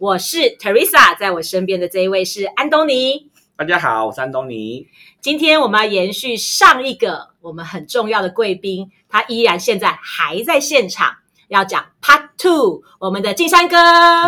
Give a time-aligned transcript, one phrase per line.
[0.00, 3.28] 我是 Teresa，在我身边的这一位是安东尼。
[3.54, 4.86] 大家好，我是安东尼。
[5.20, 11.16] 今天我们要延续上一个我们很重要的贵宾，他依然现在还在现场，
[11.48, 13.76] 要讲 Part Two，我们的金山哥。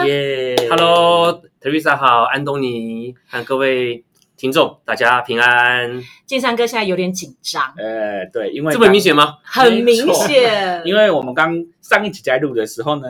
[0.07, 4.05] 耶、h e l l o Teresa 好，安东尼和各位
[4.37, 6.03] 听众，大家平安。
[6.27, 9.39] 金山哥现在有点紧张，呃，对，因为这么明显吗？
[9.43, 13.09] 很明显， 因为我们刚上一集在录的时候呢，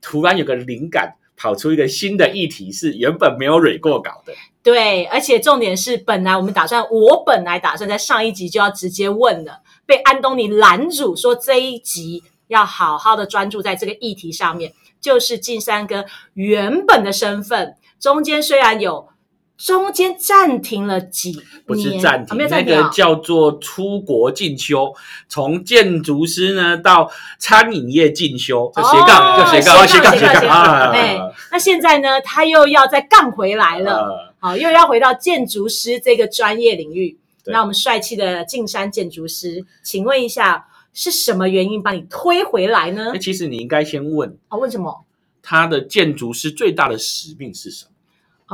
[0.00, 4.32] 突然有个灵感，跑出一个新的议题，是原本没有蕊过稿的。
[4.62, 16.04] 对，而且重点是，本来我们打算，我本来打算在上一集就要直接问了，被安东尼拦住，说这一集要好好的专注在这个议题上面，就是金山哥
[16.34, 19.08] 原本的身份，中间虽然有
[19.56, 24.92] 中间暂停了几年，不是暂停，那暂停啊个叫做出国进修，
[25.28, 31.18] 从建筑师呢到餐饮业进修，就斜杠哦就斜杠斜杠斜杠斜杠啊哎，
[31.50, 33.96] 那现在呢，他又要再杠回来了。
[33.96, 37.18] 呃好，又要回到建筑师这个专业领域。
[37.46, 43.18] 那我们帅气的进山建筑师，请问一下，是什么原因把你推回来呢那？
[43.18, 45.04] 其实你应该先问哦，为什么？
[45.42, 47.90] 他的建筑师最大的使命是什么？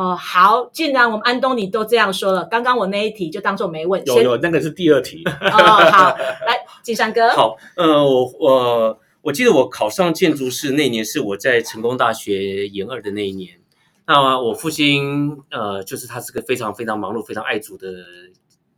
[0.03, 4.03] 哦，好，既然我们安东尼都这样说了，刚刚我那一题就当做没问。
[4.07, 13.59] 有有那个是第二题，哦，好，来，金山哥，好，呃，我我我记得我考上建筑师那年是我在成功大学研二的那一年。
[14.07, 17.91] 那我父亲呃，就是他是个非常非常忙碌、非常爱主的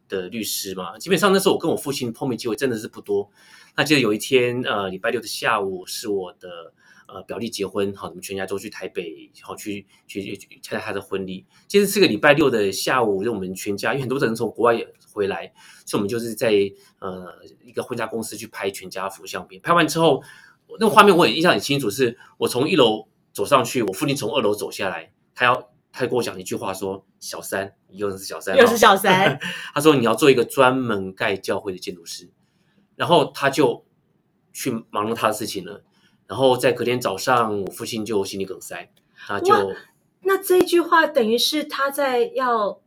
[0.08, 0.96] 的律师嘛。
[0.98, 3.28] 基本上那时候我跟我父亲碰面机会真的是不多。
[3.76, 6.72] 那记得有一天呃，礼拜六的下午是我的
[7.06, 11.46] 呃表弟结婚，好，我们全家都去台北，好去去去去参加他的婚礼。
[11.68, 15.52] 其实是个礼拜六的下午，就我们全家，因为很多人从国外回来，
[15.84, 16.52] 所以我们就是在
[16.98, 17.32] 呃
[17.64, 19.60] 一个婚纱公司去拍全家福相片。
[19.62, 20.22] 拍完之后，
[20.78, 29.38] 那个画面我也印象很清楚，是我从一楼走上去，我父亲从二楼走下来，他要他跟我讲一句话说：“小三，你又是小三，又是小三，
[29.72, 32.28] 他说你要做一个专门盖教会的建筑师，
[32.96, 33.86] 然后他就
[34.52, 35.82] 去忙了他的事情了。
[36.26, 38.90] 然后在隔天早上，我父亲就心肌梗塞，
[39.26, 39.66] 他就哇
[40.22, 42.80] 那这句话等于是他在要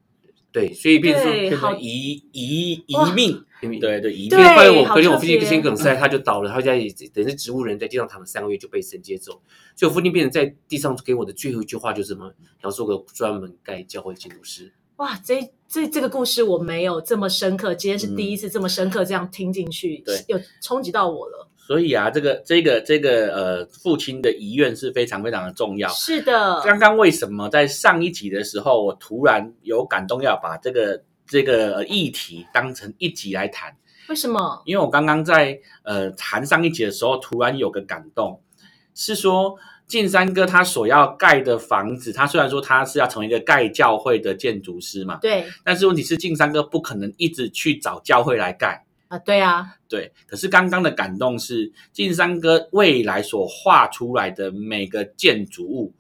[0.52, 6.78] 对，所以变成对好变成遗遗遗命，对对对遗对命后来我隔天我父亲心肌梗塞，他就倒了，他在
[7.14, 9.42] 等于是植物人在地上躺了三个月就被神接走，
[9.76, 12.34] 所以我父亲变成在地上给我的最后一句话就是什么？
[12.64, 14.74] 要做个专门盖教会的建筑师。
[14.98, 21.48] 哇，这这这个故事我没有这么深刻，今天是第一次这么深刻这样听进去，对有冲击到我了。
[21.70, 25.88] 所以啊，这个这个这个呃，父亲的遗愿是非常非常的重要。
[25.90, 33.78] 是的，刚刚为什么在上一集的时候，我突然有感动要把这个这个呃议题当成一集来谈？
[34.08, 34.64] 为什么？
[34.66, 38.42] 因为我刚刚在呃谈上一集的时候，突然有个感动，
[38.96, 48.88] 是说晋三哥他所要盖的房子，他虽然说他是要成为一个盖教会的建筑师嘛，对但是问题是晋三哥不可能一直去找教会来盖。
[49.10, 55.94] 啊，对啊，对，可是刚刚的感动是晋三哥未来所画出来的每个建筑物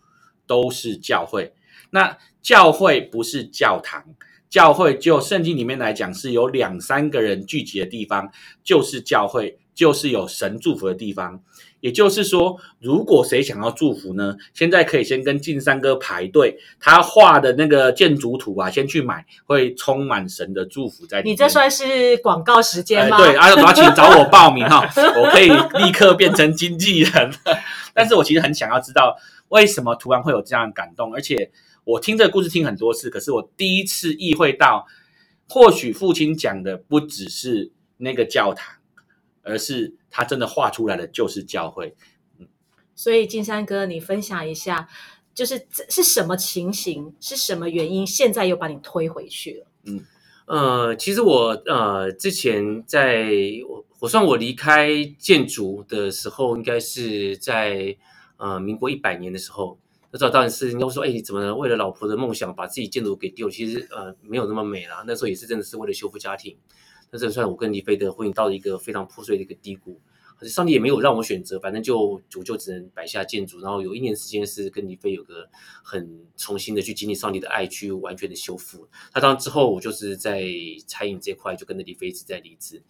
[0.45, 1.51] 都是教会。
[1.89, 4.05] 那教会不是教堂，
[4.47, 8.31] 教会就圣经里面来讲是有两三个人聚集的地方，
[8.63, 11.43] 就是教会，就是有神祝福的地方。
[11.81, 21.33] 也就是说，如果谁想要祝福呢，现在可以先跟晋三哥排队，他画的那个建筑图啊，先去买，会充满神的祝福在里面。
[21.33, 23.17] 你这算是广告时间吗？
[23.17, 25.49] 哎对， 阿要请找我报名哈，我可以
[25.83, 27.31] 立刻变成经纪人。
[27.93, 29.15] 但是我其实很想要知道，
[29.49, 31.13] 为什么突然会有这样的感动？
[31.13, 31.51] 而且
[31.85, 34.85] 我听这个故事听很多次，可是我第一次意会到，
[35.47, 38.75] 或许父亲讲的不只是那个教堂，
[39.43, 41.95] 而是他真的画出来的就是教会。
[42.95, 44.89] 所以金山哥，你分享一下，
[45.33, 49.67] 就是这是什么情形，是什么原因，现在又把你推回去了？
[49.85, 50.05] 嗯
[50.47, 53.31] 呃，其实我呃之前在
[53.69, 54.89] 我我算我离开
[55.19, 57.95] 建筑的时候，应该是在
[58.37, 59.79] 呃民国一百年的时候。
[60.11, 63.47] 那时候当然是人家会说，哎，怎么为了老婆的梦想把自己建筑给丢？
[63.47, 65.03] 其实呃没有那么美啦。
[65.05, 66.57] 那时候也是真的是为了修复家庭。
[67.11, 69.99] 那这算我跟李飞的婚姻到了一个非常破碎的一个低谷。
[70.43, 75.45] 上帝也没有让我选择，反正就我就只能摆下建筑，然后有一年时间是跟李飞有个
[75.83, 78.87] 很重新的去经历上帝的爱，去完全的修复。
[79.13, 80.45] 那当之后我就是在
[80.87, 82.81] 餐饮这块就跟着李飞一直在离职。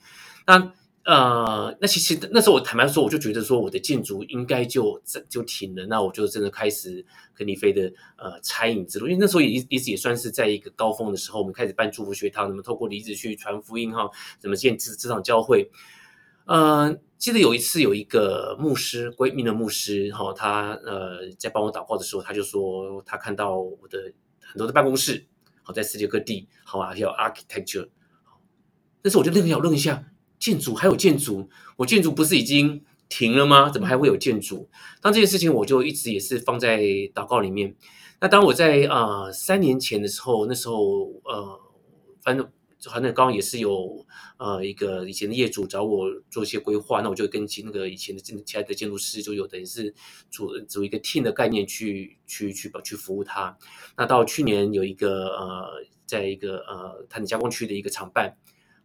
[0.46, 0.72] 那
[1.06, 7.04] 呃，那其实那时候我坦白说，我就觉得说我的建筑应该就就停了，那我就真的开始
[7.34, 14.10] 跟李飞的呃餐饮之路，因为那时候也一直也算是在一个高峰的时候，我们开始办祝福学堂，怎么透过离子去传福音哈，
[14.40, 15.72] 怎么建这这场教会。
[16.46, 24.12] 呃，记得有一次有一个牧师，闺蜜的牧师，哈，他呃在帮我祷告的时候，他就说他看到我的
[24.42, 25.26] 很多的办公室，
[25.64, 27.90] 好在世界各地，好啊，有 architecture，
[29.02, 30.04] 但是我就愣一下，愣一下，
[30.40, 33.70] 建筑还有建筑，我建筑不是已经停了吗？
[33.70, 34.70] 怎么还会有建筑？
[35.02, 36.82] 当这件事情我就一直也是放在
[37.14, 37.76] 祷告里面。
[38.22, 41.60] 那当我在啊三年前的时候，那时候呃，
[42.24, 42.50] 反正。
[42.80, 44.06] 就好像刚刚也是有
[44.38, 49.94] 呃一个以前的业主找我做一些规划，那我就跟其那个以前的建其他的建筑师就有等于是
[50.32, 53.58] 组组一个 team 的概念去去去去服务他。
[53.98, 58.34] 那到去年有一个呃，在一个呃碳加工区的一个厂办。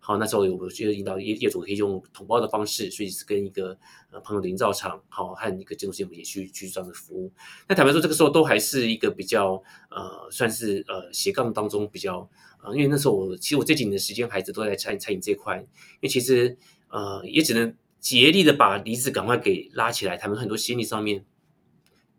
[0.07, 3.75] 好，那时候我就引导业业主可以用统包的方式，所以是跟一个
[4.11, 7.33] 呃朋友的营造厂，好和一个建筑师也去去这样的服务。
[7.67, 12.29] 那坦白说，这个时候都还是一个比较呃，算是呃斜杠当中比较
[12.63, 16.55] 呃，因为那时候我其实我这几年的时间，孩子都在餐餐饮这块，因为其实
[16.91, 20.19] 呃也只能竭力的把离子赶快给拉起来。
[20.19, 21.25] 他们很多心理上面，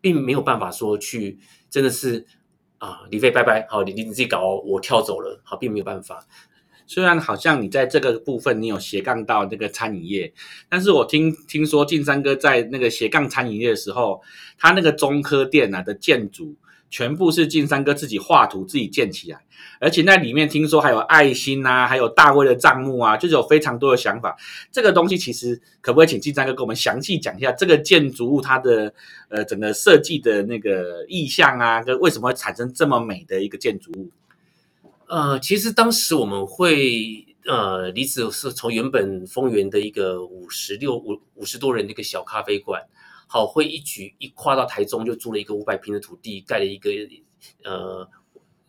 [0.00, 1.38] 并没有办法说去
[1.70, 2.26] 真的是
[2.78, 6.26] 啊李飞拜拜，好你你自己搞，我跳走了，好，并没有办法。
[6.86, 10.32] 虽然好像你在这个部分你有斜杠到那个餐饮业，
[10.68, 14.22] 但是我听听说晋三哥在那个斜杠餐饮业的时候，
[14.56, 16.54] 他那个中科店啊的建筑
[16.88, 19.40] 全部是晋三哥自己画图自己建起来，
[19.80, 24.36] 而且那里面听说还有爱心啊，还有大卫的账目啊，就是有非常多的想法。
[24.70, 28.94] 这个东西其实可不可以请晋三哥给我们详细讲一下这个建筑物它的
[29.28, 34.08] 呃整个设计的那个意向啊，跟为什么会产生这么美的一个建筑物？
[35.08, 42.82] 呃，其实当时我们会呃，离子是从原本丰原的一个五十六五五十多人的一个小咖啡馆，
[43.28, 46.90] 好，会一举一跨到台中，就租了一个五百平的土地，盖了一个
[47.62, 48.08] 呃，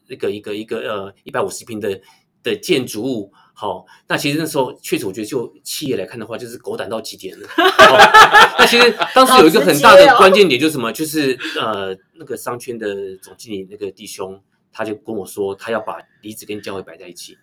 [0.07, 1.99] 一个一个一个呃一百五十平的
[2.43, 3.33] 的建筑物。
[3.55, 7.47] 好，那其实那时候确实，我觉得就企业来看的话，就是狗胆到极点了。
[8.59, 10.91] 那其实当时有一个很大的关键点，就是什么？
[10.93, 14.39] 就是呃，那个商圈的总经理那个弟兄。
[14.77, 17.35] 他就跟我说，他要把离子跟教会摆在一起。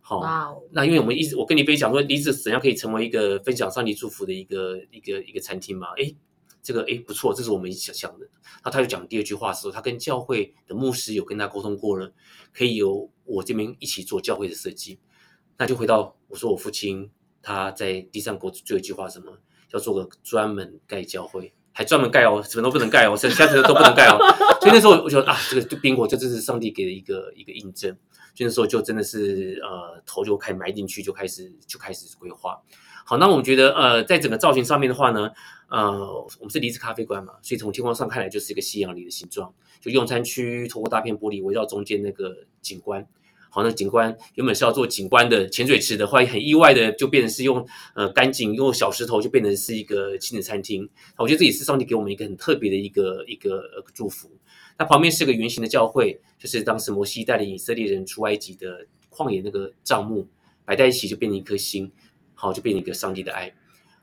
[0.00, 5.88] 好，那因为我们一直我跟你分享说，离子怎样可以成为一个分享上帝祝福的一个一个一个餐厅嘛？
[5.96, 6.16] 诶，
[6.62, 8.28] 这个诶不错，这是我们想想的。
[8.64, 12.12] 那他就讲第二句话时候，他跟教会的牧师有跟他沟通过了，
[12.54, 15.00] 可以由我这边一起做教会的设计。
[15.56, 17.10] 那就回到我说我父亲
[17.42, 19.36] 他在地上给我最后一句话什么？
[19.72, 21.52] 要做个专门盖教会。
[21.78, 24.18] 还专门盖哦，什么都不能盖哦，剩下的都不能盖哦。
[24.58, 27.96] 所以那时候我觉得啊，这个就宾果，这真是上帝给的一个一个印证。
[28.34, 32.60] 所以那时候就真的是呃，头就开埋进去，就开始就开始规划。
[33.06, 35.30] 好，那我们觉得呃，在整个造型上面的话呢，
[35.68, 36.04] 呃，
[36.40, 43.06] 我们是离子咖啡馆嘛，所以从天空上看来就是一个西洋梨的形状，就用餐区透过大片玻璃围绕中间那个景观。
[43.50, 50.88] 好，那景观原本是要做景观的潜水池的，后来很意外的就变成是用呃干净用小石头就变成是一个亲子餐厅。
[51.16, 53.62] 我觉得这也是上帝给我们一个很特别的一个一个
[53.94, 54.30] 祝福。
[54.78, 60.28] 那旁边是个圆形的教会，就是当时摩西带领以色列人出埃及的旷野那个帐幕
[60.64, 61.90] 摆在一起就变成一颗心，
[62.34, 63.52] 好就变成一个上帝的爱。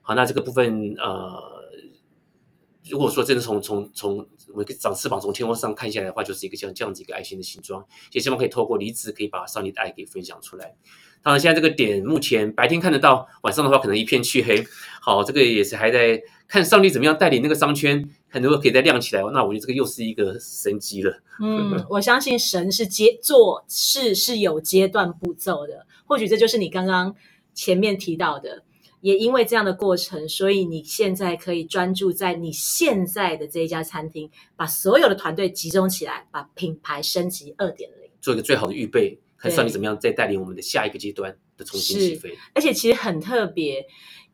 [0.02, 1.65] 好，那这个部分呃。
[2.90, 4.18] 如果说真的从从从
[4.54, 10.76] 我们长翅膀从天空上看下来的话，就是一个像这样子一个爱心的形状，也希望可以透过离子可以把上帝的爱给分享出来。
[11.24, 14.64] 当然，现在这个点目前白天看得到，晚上的话可能一片黢黑。
[15.02, 19.24] 好，这个也是还在看上帝怎么样带领那个商圈，很多可以再亮起来。
[19.34, 21.24] 那我觉得这个又是一个神机了。
[21.42, 27.16] 嗯，我相信神是阶做事是有阶段步骤的，或许这就是你刚刚
[27.56, 28.64] 前面提到的。
[29.06, 42.36] 也因为这样的过程，所以你现在可以专注在你现在的这一家餐厅，把所有的团队集中起来，把品牌升级二点零，做一个最好的预备，看算你怎么样再带领我们的下一个阶段的重新起飞。
[42.56, 43.86] 而且其实很特别，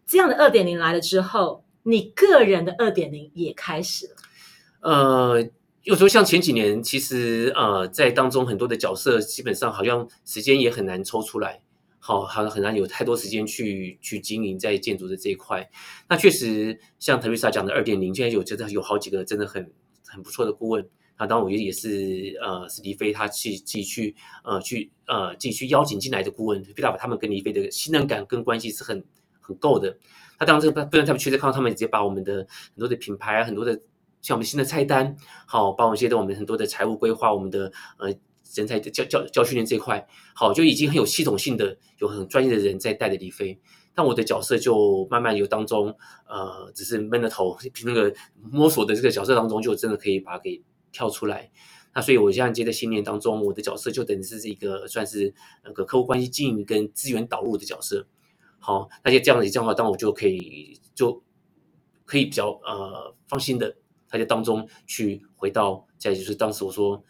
[0.07, 4.15] 这样的二点零来了之后，你个人的二点零也开始了。
[4.79, 5.49] 呃，
[5.83, 11.61] 有时候像前几年，其实呃，在当中很多的角色，基本上好像时间也很难抽出来。
[12.03, 15.69] 好，好像很难有太多时间去去经营在建筑的这一块。
[16.09, 19.71] 那确实，像特瑞莎讲的二点零，现在有真的有好几个真的很
[20.07, 20.83] 很不错的顾问。
[21.19, 29.05] 那当然，我觉得也是呃，是李飞他去自己去呃去呃自己去邀请进来的顾问，菲达把他们跟李飞的信任感跟关系是很
[29.39, 29.95] 很够的。
[30.39, 32.37] 那当然这个不能他们确实看到他们直接把我们的
[32.73, 33.79] 很多的品牌，很多的
[34.23, 35.15] 像我们新的菜单，
[35.45, 38.11] 好，把我们现在我们很多的财务规划，我们的呃
[38.55, 43.59] 人才的教教教训练这一块，好，就已经很有系统性的，有很专业的人在带着李飞。
[43.93, 45.95] 但我的角色就慢慢由当中，
[46.25, 51.51] 呃，只是闷着头，那个摸索的这个角色当中，就真的可以把它给跳出来。
[51.93, 55.33] 那所以，我现在接在训练当中，我的角色就等于是一个算是
[55.65, 58.07] 那个客户关系经营跟资源导入的角色。
[58.59, 61.21] 好，那就这样子这样的话，当我就可以就
[62.05, 63.75] 可以比较呃放心的，
[64.07, 67.03] 他就当中去回到再就是当时我说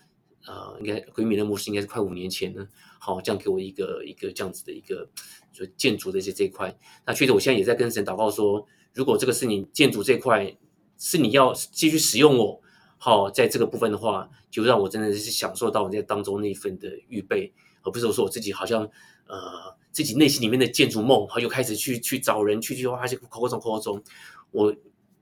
[0.48, 2.68] 呃，应该回民的模式应该是快五年前呢。
[3.00, 5.08] 好，这样给我一个一个这样子的一个
[5.52, 6.76] 就建筑的这这一块。
[7.06, 10.56] 那确实，我现在也在跟神祷告说，如果这个是你建筑这块
[10.98, 12.62] 是你要继续使用我。
[12.98, 18.84] 好，在这个部分的话，就让我真的是享受到我在当中那一份的预备，而不是我说我自己好像
[19.26, 24.04] 呃自己内心里面的建筑梦，好又开始去去找人去去挖些口口中口口中，
[24.52, 24.76] 我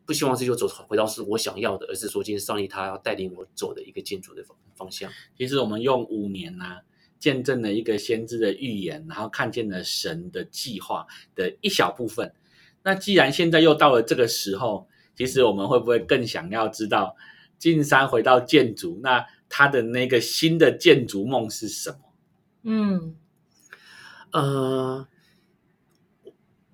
[0.10, 5.08] 不希望这就走回到是我想要的，而是说今天上帝他要带领我走的一个建筑的方方向。
[5.38, 6.80] 其实我们用五年呐，
[7.20, 12.34] 见证了一个先知的预言，然后看见了神的计划的一小部分。
[12.82, 17.16] 那既然现在又到了这个时候，其实我们会不会更想要知道？
[17.60, 21.98] 进山回到建筑，那他的那个新的建筑梦是什么？
[22.64, 23.16] 嗯，
[24.32, 25.08] 呃，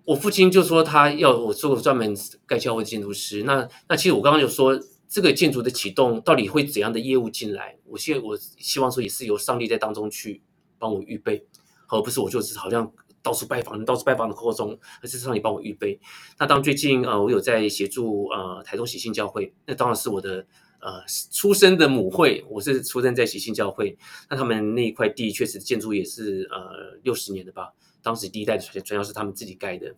[0.05, 3.43] 我父亲就说他要我做个专门盖教会建筑师。
[3.43, 7.77] 那那其实我刚刚就说，这个建筑的启动到底会怎样的业务进来？
[7.85, 10.41] 我现在我希望说也是由上帝在当中去
[10.77, 11.45] 帮我预备，
[11.89, 16.00] 而不是我就是好像到处拜访，到处拜访的过程中，而是上帝帮我预备。
[16.39, 20.45] 那当最近呃，我有在协助呃台中喜信教会，那当然是我的。
[20.81, 23.97] 呃，出生的母会，我是出生在喜信教会。
[24.29, 27.74] 那他们那一块地确实建筑也是呃六十年的吧。
[28.05, 29.95] 当时第一代的传传教是他们自己盖的。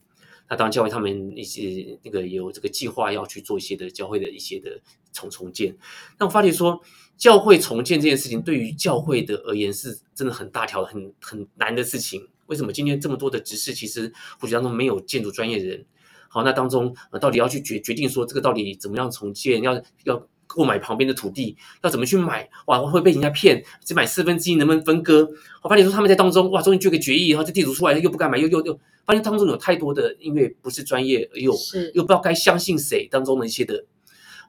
[0.50, 4.80] 那当然教会他们一些那个有这个计划要去做一些的教会的一些的
[5.12, 5.78] 重重建。
[6.18, 6.82] 那我发觉说，
[7.18, 12.26] 教会重建这件事情对于教会的而言是真的很大条、很很难的事情。
[12.46, 14.10] 为什么今天这么多的执事其实
[14.40, 15.86] 或许当中没有建筑专业人？
[16.30, 19.62] 好，那当中到底要去决决定说这个到底怎么样重建？
[19.62, 20.28] 要要。
[20.48, 22.50] 购买旁边的土地要怎么去买？
[22.66, 25.30] 哇，会被人家骗，只买四分之一能不能分割？
[25.62, 31.54] 我发现说他们在当中，哇，终于决个决议，然后这地主出来又不敢买，又又又发现当中有太多的，因为不是专业，又
[31.94, 33.86] 又不知道该相信谁当中的一些的，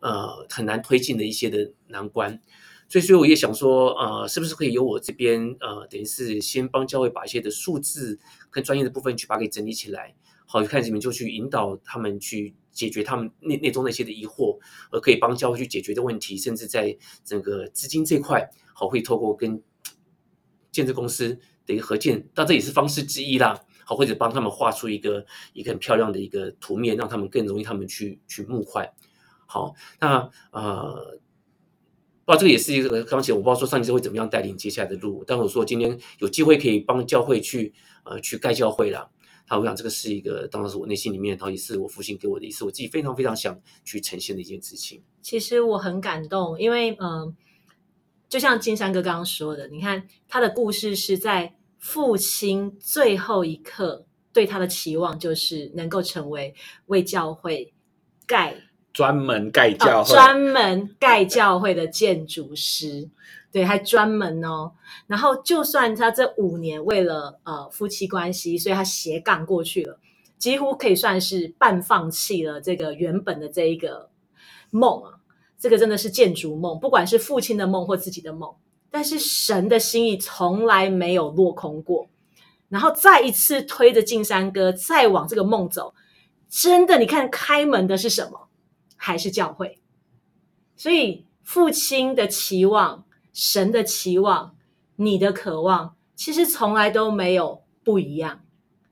[0.01, 2.41] 呃，很难推进的一些的难关。
[2.89, 8.19] 所以，所以我也想说，呃，是不是可以由我这边，呃，等于是先帮教会把一些的数字
[8.51, 10.15] 跟专业的部分去把它给整理起来，
[10.47, 12.55] 好，看你们就去引导他们去。
[12.79, 14.57] 解决他们内内中那些的疑惑，
[14.93, 19.61] 而可以帮教会去解决的问题，甚至在整个资金这块，好会透过跟
[20.71, 23.61] 建设公司的一个合建，但这也是方式之一啦。
[23.85, 28.89] 好，或者帮他们画出一个一个很漂亮的一个图面，让他们更容易他们去去募款。
[29.47, 31.19] 好，那呃，
[32.25, 39.11] 不知道这个也是一个刚才我不知道说上级会怎么样带领接下来的路，但我说今天有机会可以帮教会去呃去盖教会了。
[39.49, 45.03] 好我想这个是一个，当然是我内心里面，然后也是我父亲给我的，一次我自己非常非常想去呈现的一件事情。
[45.23, 47.35] 其实我很感动，因为嗯，
[48.29, 56.55] 就像金山哥刚刚说的，你看他的故事是在父亲最后一刻对他的期望，就是能够成为
[56.87, 57.73] 为教会
[58.27, 58.55] 盖
[58.99, 63.09] 专门盖教会、专门盖教会的建筑师。
[63.53, 64.73] 对，还专门哦。
[65.07, 70.01] 然后，就算他这五年为了呃夫妻关系，所以他斜杠过去了，
[70.37, 74.11] 几乎可以算是半放弃了这个原本的这一个
[74.71, 75.21] 梦啊。
[75.57, 78.53] 这个真的是建筑梦，不管是父亲的梦或自己的梦。
[78.91, 82.09] 但是神的心意从来没有落空过。
[82.69, 85.95] 然后再一次推着进山哥再往这个梦走，
[86.51, 88.48] 真的，你看开门的是什么？
[89.09, 89.79] 还是教会。
[90.77, 93.05] 所以父亲的期望。
[93.31, 94.57] 神的期望，
[94.97, 98.41] 你的渴望，其实从来都没有不一样，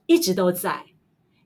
[0.06, 0.87] 一直都在。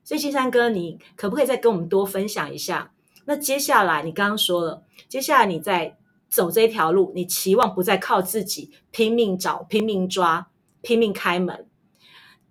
[0.03, 2.93] 所以金山哥，你可不可以再跟我们多分享一下？
[3.25, 5.97] 那接下来你刚刚说了，接下来你在
[6.29, 10.51] 走这条路，你期望不再靠自己拼命找、拼命抓、
[10.81, 11.65] 拼命开门，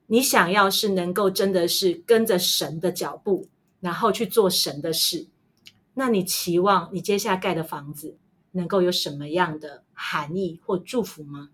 [0.09, 3.47] 你想要是能够真的是跟着神的脚步，
[3.79, 5.29] 然后去做神的事。
[5.95, 8.17] 那你期望你接下来盖的房子？
[8.53, 11.51] 能够有什么样的含义或祝福吗？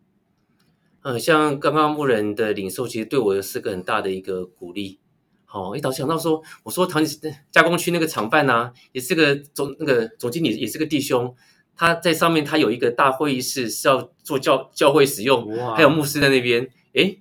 [1.03, 4.99] 呃，像刚刚牧人的领受，其实对我是个很大的一个鼓励。
[5.45, 7.05] 好，一早想到说，我说唐
[7.51, 11.37] 加工区那个厂办呢，也是个总那个总经理，也是个弟兄，
[11.77, 16.67] 他在上面他有一个大会议室是要做教教会使用，还有牧师在那边。
[16.95, 17.21] 诶，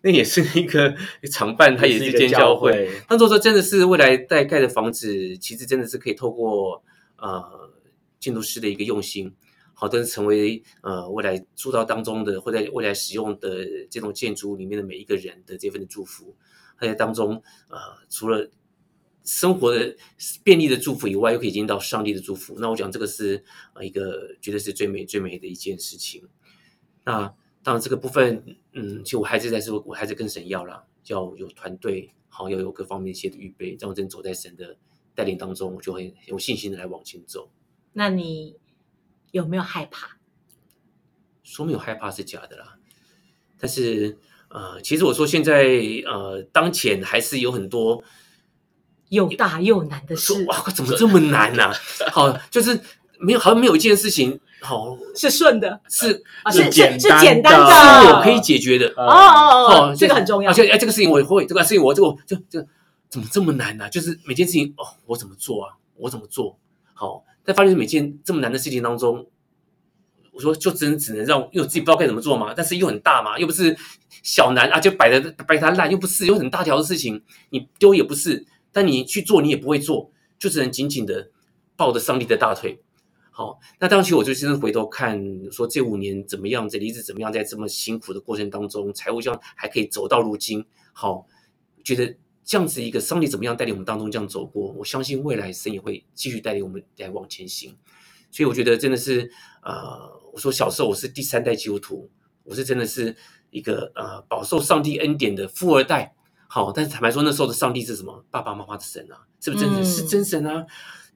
[0.00, 0.96] 那也是一个
[1.30, 6.82] 常办，它也是一间教教会。，那如果说真的是未来在盖的房子，其实真的是可以透过
[7.16, 7.70] 呃
[8.18, 9.32] 建筑师的一个用心，
[9.74, 16.34] 好，但是成为呃未来住到当中的或在未来使用的这种建筑里面的每一个人的这份的祝福，
[16.78, 18.50] 而且当中呃除了
[19.24, 19.94] 生活的
[20.42, 22.56] 便利的祝福以外，又可以见到上帝的祝福。
[22.58, 23.44] 那我讲这个是
[23.74, 26.28] 呃一个绝对是最美最美的一件事情。
[27.04, 27.32] 那
[27.62, 34.76] 当然这个部分，嗯，其实我还是在说，我还是跟神要啦，要有团队，好要有各方面一些的预备，这样真走在神的
[35.14, 37.50] 带领当中，我就会有信心的来往前走。
[37.92, 38.56] 那你
[39.30, 40.16] 有没有害怕？
[41.42, 42.78] 说没有害怕是假的啦，
[43.58, 44.16] 但是
[44.48, 45.64] 呃，其实我说现在
[46.06, 48.02] 呃，当前还是有很多
[49.08, 51.70] 又大又难的事哇，怎么这么难呢、
[52.10, 52.80] 好，就是
[53.22, 58.88] 没有好像没有一件事情好是顺的是啊，是是是是简单的的，是我可以解决的。
[58.96, 60.54] 哦哦哦这个很重要而。
[60.54, 62.66] 且哎，这个事情我也会，这个事情我这个就就
[63.08, 65.74] 怎么这么难呢、就是每件事情哦，我怎么做啊？
[65.96, 66.58] 我怎么做？
[66.94, 69.26] 好，但发现每件这么难的事情当中，
[70.32, 73.76] 我说就只能只能让，因为我自己不知道该怎么做嘛，但是又很大嘛，又不是
[74.22, 81.28] 小难啊，就摆的摆它烂，又不是有很大条的事情，你丢也不是，但你去做你也不会做，就只能紧紧的
[81.76, 82.80] 抱着上帝的大腿。
[83.34, 85.18] 好，那当时我就真的回头看，
[85.50, 90.62] 说这五年怎么样，这离子怎么样，在这么辛苦的过程当中，财务上还可以走到如今，
[90.92, 91.26] 好，
[91.82, 97.74] 觉得这样子一个上帝怎么样带领我们当中这样走过，我相信未来神也会继续带领我们来往前行。
[98.30, 99.30] 所以我觉得真的是，
[99.62, 99.98] 呃，
[100.34, 102.10] 我说小时候我是第三代基督徒，
[102.44, 103.16] 我是真的是
[103.50, 106.14] 一个呃饱受上帝恩典的富二代。
[106.48, 108.26] 好，但是坦白说，那时候的上帝是什么？
[108.30, 109.82] 爸爸妈妈的神啊，是不是真神？
[109.82, 110.66] 嗯是真神啊，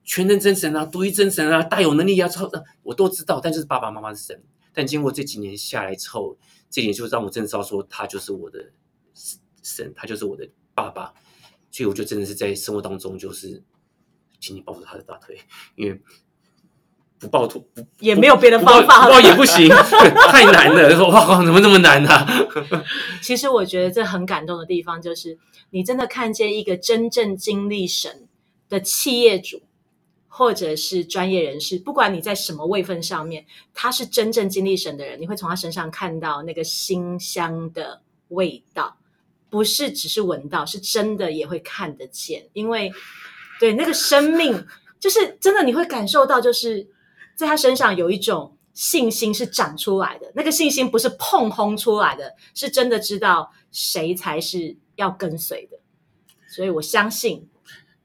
[0.06, 2.50] 全能真神啊，独一真神啊，大有能力啊，超
[2.82, 4.42] 我都知道，但就是爸爸妈妈是神。
[4.72, 6.38] 但经过这几年下来之后，
[6.70, 8.70] 这点就让我真的知道说，他就是我的
[9.62, 11.12] 神，他就是我的爸爸。
[11.72, 13.48] 所以我就真的是在生活当中，就是
[14.40, 15.38] 紧紧抱住他的大腿，
[15.74, 16.00] 因为
[17.18, 20.96] 不抱住不 也没有别的方法不抱也不行，太难了。
[20.96, 22.26] 说哇，怎么这么难啊？
[23.20, 25.36] 其实我觉得这很感动的地方，就是
[25.68, 28.26] 你真的看见一个真正经历神
[28.70, 29.60] 的企业主，
[30.38, 38.98] 或者是专业人士，不管你在什么位分上面，他是真正经历神的人，你会从他身上看到那个馨香的味道，
[39.48, 42.92] 不是只是闻到，是真的也会看得见，因为
[43.58, 44.62] 对那个生命，
[45.00, 46.86] 就是真的你会感受到，就是
[47.34, 55.78] 在他身上有一种信心是长出来的，那个信心不是碰轰出来的，是真的知道谁才是要跟随的。
[56.46, 57.48] 所以我相信，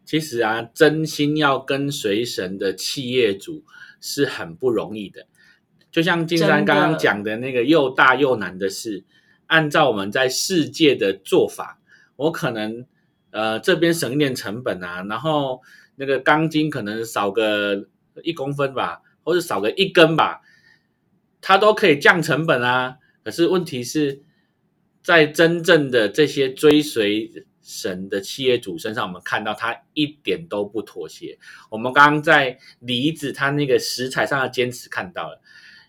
[0.04, 3.64] 其实啊，真心要跟随神的企业主
[4.00, 5.28] 是很不容易的。
[5.92, 9.04] 就像金山刚刚讲的那个又大又难的事，
[9.48, 11.80] 按照我们在世界的做法，
[12.16, 12.86] 我可能
[13.32, 15.62] 呃这边省一点成本啊，然后
[15.96, 17.88] 那个钢筋可能少个
[18.24, 20.42] 一公分吧，或者少个一根吧，
[21.42, 22.98] 它都可以降成本啊。
[23.24, 24.22] 可是问题是
[25.04, 31.38] 在真正的这些追随神的企业主身上，我们看到他一点都不妥协。
[31.70, 35.42] 我们刚刚在梨子他那个食材上的坚持看到了，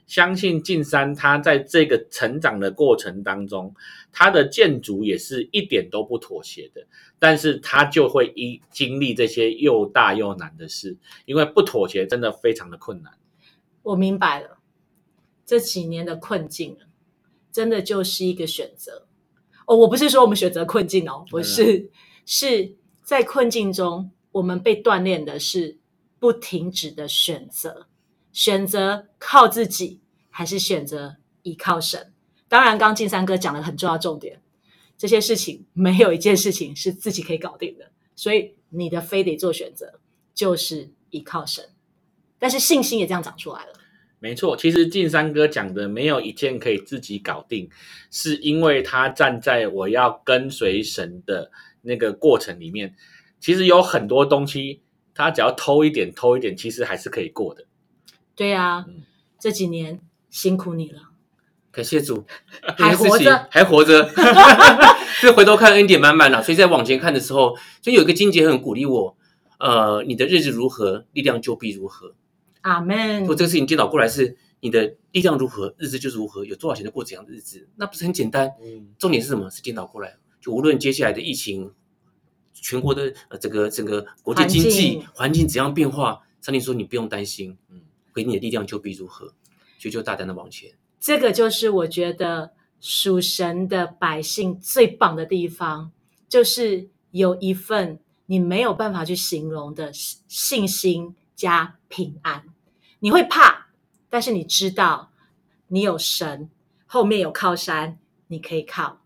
[0.06, 3.74] 相信进山他在这个成长的过程当中，
[4.12, 6.86] 他的建筑也是一点都不妥协的。
[7.18, 13.12] 但是他就会一经历这些又大又难的事，因为不妥协真的非常的困难。
[13.82, 14.58] 我明白了，
[15.46, 16.76] 这几年的困境
[17.50, 19.06] 真的就是一个选择。
[19.66, 21.90] 哦，我不是说我们选择困境哦，不是，
[22.24, 25.78] 是在困境中，我们被锻炼的是
[26.18, 27.86] 不停止的选择，
[28.32, 32.12] 选择靠自己，还是选择依靠神。
[32.48, 34.42] 当然，刚进三哥讲了很重要重点，
[34.98, 40.00] 这些事情没有一件事情是自己可以搞定的，所以你的非得做选择，
[40.34, 41.70] 就是依靠神。
[42.38, 43.72] 但是信心也这样长出来了。
[44.22, 47.68] 没错，其实晋三哥讲的没有一件可以自己搞定，
[48.08, 52.94] 是因为他站在我要跟随神的那个过程里面，
[53.40, 54.80] 其实有很多东西，
[55.12, 57.64] 他只要偷一点偷一点，其实还是可以过的。
[58.36, 59.02] 对呀、嗯
[59.40, 59.98] 这几年
[60.30, 61.00] 辛苦你了，
[61.72, 62.24] 感谢主，
[62.78, 64.08] 还活着还活着，
[65.20, 66.40] 就回头看恩典满满了。
[66.40, 69.16] 所以在往前看的时候，就有一个经节很鼓励我，
[69.58, 72.14] 呃，你的日子如何，力量就必如何。
[72.62, 73.36] 阿门如果。
[73.36, 78.50] 这个事情颠倒过来是你的力量如何，日子就是如何，有多少钱就过怎样的日子，那不是很简单？
[78.60, 79.50] 嗯，重点是什么？
[79.50, 80.16] 是颠倒过来。
[80.40, 81.72] 就无论接下来的疫情，
[82.52, 87.80] 全国的呃整个整个国际经济环境环境怎样变化，上帝说你不用担心，嗯嗯，
[88.14, 89.26] 给你的力量就必如何，
[89.78, 90.70] 所以就大胆的往前。
[90.98, 95.90] 这个就是我觉得属神的百姓最棒的地方，
[96.28, 102.44] 就是有一份你没有办法去形容的信心加平安。
[103.04, 103.66] 你会怕，
[104.08, 105.10] 但是你知道
[105.66, 106.48] 你有神，
[106.86, 109.00] 后面有靠山，你可以靠。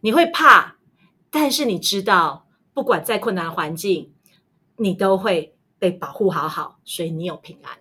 [0.00, 0.78] 你会怕，
[1.30, 4.12] 但是你知道，不管再困难环境，
[4.78, 7.78] 你都会被保护好好，所以你有平安。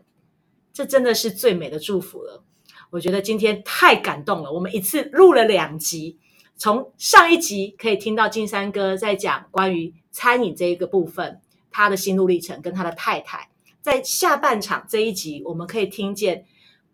[0.71, 2.43] 这真的是最美的祝福了。
[2.91, 4.53] 我觉得今天太感动了。
[4.53, 6.19] 我们一次录了两集，
[6.55, 11.41] 从上一集可以听到金山哥在讲关于餐饮这一个部分，
[11.71, 13.49] 他的心路历程跟他的太太。
[13.87, 16.43] 在下半场这一集，我们可以听见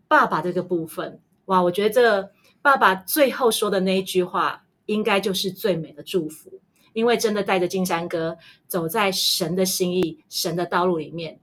[0.08, 1.20] 爸爸这个部分。
[1.46, 6.62] 哇，我觉得这爸爸最后说的那一句话，应该就是最美的祝福，
[6.94, 11.40] 因为真的带着金山哥走在神的心意、神的道路里面，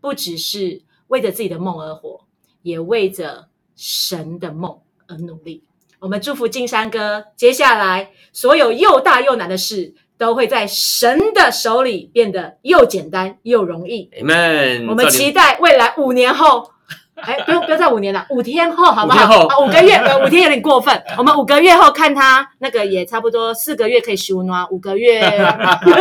[0.00, 2.24] 不只是为着自己的梦而活，
[2.62, 3.50] 也为着。
[3.76, 5.64] 神的梦而努力，
[5.98, 7.24] 我们祝福金山哥。
[7.34, 14.10] 接下来，所有又大又难的事，都会在神的手里变得又简单又容易。
[14.20, 14.88] Amen。
[14.88, 16.70] 我们期待未来五年后，
[17.16, 19.60] 哎，不用不要再五年了，五天后好不好？
[19.60, 21.02] 五个月，五天有点过分。
[21.18, 25.22] 我们五个月后看他那个也差不多四个月可以修暖，五个月，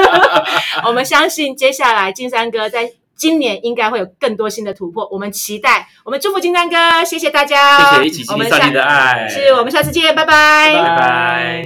[0.86, 2.94] 我们相信接下来金山哥在。
[3.16, 11.64] 今年应该会有更多新的突破，我们期待，我们祝福金丹哥，谢谢大家，谢谢一起经历上帝的爱，是我们下次见，拜拜，拜拜。